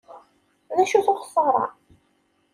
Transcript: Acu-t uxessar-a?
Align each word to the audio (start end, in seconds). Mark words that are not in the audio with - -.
Acu-t 0.81 1.07
uxessar-a? 1.11 1.65